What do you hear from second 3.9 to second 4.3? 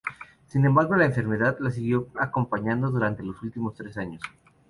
años.